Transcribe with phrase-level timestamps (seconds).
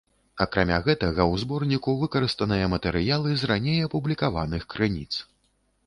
[0.45, 5.11] Акрамя гэтага, у зборніку выкарыстаныя матэрыялы з раней апублікаваных крыніц.